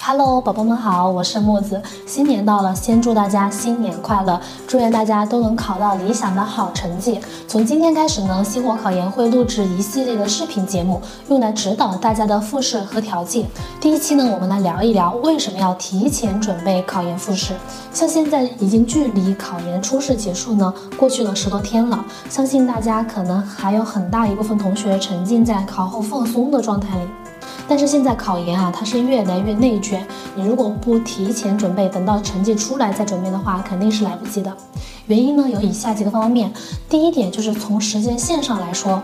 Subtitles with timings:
[0.00, 1.80] Hello，宝宝们好，我是木子。
[2.06, 7.20] 新年到了，先祝大家新年快乐，祝愿大家都能考到理想的好成绩。
[7.48, 13.46] 从今天开始呢，星火考研会录制一系列的视频节目，用来指导大家的复试和调剂。
[13.80, 17.54] 第一期呢，我们来聊一聊为什么要提前准备考研复试。
[17.92, 27.08] 像现在已经距离考研初试结束呢，过去了十多天了，相信大家可能还有很大一部分同学沉浸在考后放松的状态里。
[27.66, 30.06] 但是现在考研啊，它是越来越内卷。
[30.34, 34.54] 你如果不提前准备，等到成绩出来再准备的话，肯定是来不及的。
[35.06, 36.52] 原因呢有以下几个方面。
[36.88, 39.02] 第一点就是从时间线上来说。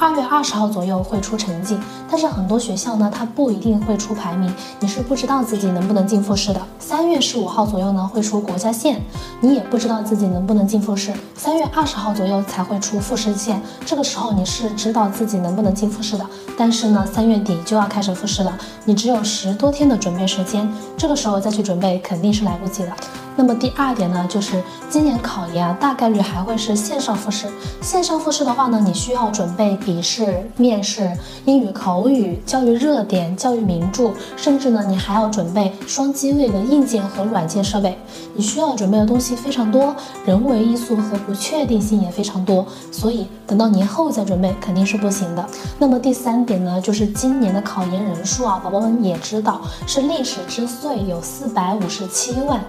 [0.00, 1.78] 二月二十号左右会出成绩，
[2.10, 4.50] 但是很多学校呢，它不一定会出排名，
[4.80, 6.60] 你是不知道自己能不能进复试的。
[6.78, 8.98] 三月十五号左右呢会出国家线，
[9.42, 11.12] 你也不知道自己能不能进复试。
[11.34, 16.24] 三月二十号左右才会出复试线，这个时候你是知道自己能不能进复试的。
[16.56, 22.92] 但是呢，三月底就要开始复试了，你只有十多天的准备时间，这个时候再去准备肯定是来不及的。
[23.40, 27.46] 那么第二点呢，就是今年考研啊，大概率还会是线上复试。
[27.80, 31.10] 线上复试的话呢，你需要准备笔试、面试、
[31.46, 37.96] 英语口语、教育热点、教育名著，甚至呢，你还要准备双机位的硬件和软件设备。
[38.34, 45.42] 你需要准备的东西非常多，人为因素和不确定性也非常多，所以等到年后再准备肯定是不行的。
[45.78, 52.62] 那么第三点呢，就是今年的考研人数啊，宝宝们也知道是历史之最，有四百五十七万。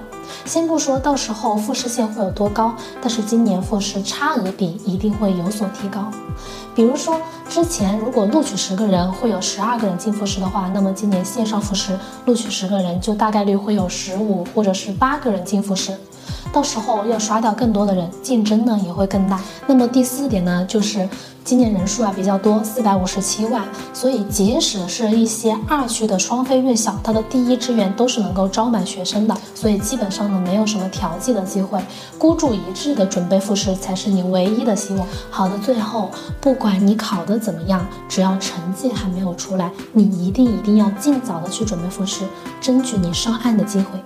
[0.46, 6.12] 先不说到时候复试线会有多高，但是今年复试差额比一定会有所提高。
[6.74, 15.98] 比如说，之前如果录取十个人会有十二个人进复试的话，那么今年线上复试录取十个人就大概率会有十五或者是八个人进复试。
[16.52, 19.40] 到时候要刷掉更多的人，竞争呢也会更大。
[19.68, 21.08] 那么第四点呢，就是
[21.44, 23.64] 今年人数啊比较多，四百五十七万，
[23.94, 31.80] 所以即使是一些二区的双非院校，它的第一志愿都是能够招满学生的，所以基本上呢没有什么调剂的机会，
[32.18, 35.08] 孤注一掷的准备复试才是你唯一的希望。
[35.30, 36.12] 好的，最后
[36.42, 42.26] 不管你考的怎么样，只要成绩还没有出来，你一定一定要尽早的去准备复试，
[42.60, 44.00] 争取你上岸的机会。